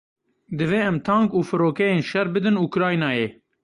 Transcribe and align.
Divê 0.57 0.79
em 0.89 0.97
tank 1.07 1.29
û 1.39 1.39
firokeyên 1.49 2.01
şer 2.09 2.27
bidin 2.33 2.57
Ukraynayê. 2.67 3.27